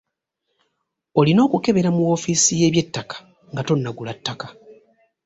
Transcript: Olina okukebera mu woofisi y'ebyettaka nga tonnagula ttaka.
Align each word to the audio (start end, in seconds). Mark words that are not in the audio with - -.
Olina 1.19 1.41
okukebera 1.47 1.89
mu 1.95 2.01
woofisi 2.07 2.51
y'ebyettaka 2.61 3.17
nga 3.51 3.61
tonnagula 3.67 4.11
ttaka. 4.19 4.47